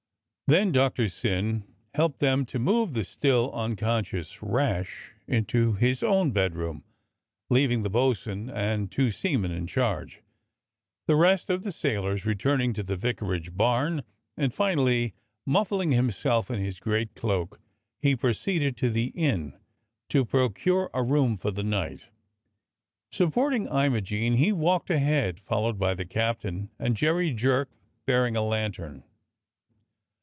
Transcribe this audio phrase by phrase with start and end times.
[0.51, 5.13] 128 DOCTOR SYN Then Doctor Syn helped them to move the still un conscious Rash
[5.25, 6.83] into his own bedroom,
[7.49, 10.21] leaving the bo' sun and two seamen in charge,
[11.07, 14.03] the rest of the sailors returning to the vicarage barn;
[14.35, 15.13] and finally
[15.45, 17.61] muffling himself in his great cloak
[18.01, 19.57] he proceeded to the inn
[20.09, 22.09] to procure a room for the night.
[23.09, 27.69] Supporting Imogene, he walked ahead, followed by the captain and Jerry Jerk
[28.05, 29.05] bearing a lantern.